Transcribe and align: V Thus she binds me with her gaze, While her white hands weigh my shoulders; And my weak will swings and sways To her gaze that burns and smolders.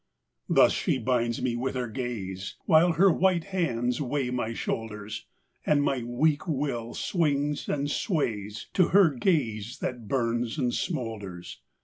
V 0.49 0.55
Thus 0.55 0.73
she 0.73 0.97
binds 0.97 1.43
me 1.43 1.55
with 1.55 1.75
her 1.75 1.87
gaze, 1.87 2.55
While 2.65 2.93
her 2.93 3.11
white 3.11 3.43
hands 3.43 4.01
weigh 4.01 4.31
my 4.31 4.51
shoulders; 4.51 5.27
And 5.63 5.83
my 5.83 6.01
weak 6.01 6.47
will 6.47 6.95
swings 6.95 7.69
and 7.69 7.87
sways 7.87 8.65
To 8.73 8.87
her 8.87 9.11
gaze 9.11 9.77
that 9.77 10.07
burns 10.07 10.57
and 10.57 10.71
smolders. 10.73 11.57